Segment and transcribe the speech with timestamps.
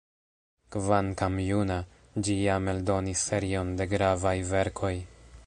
[0.75, 1.77] Kvankam juna,
[2.29, 4.95] ĝi jam eldonis serion de gravaj verkoj.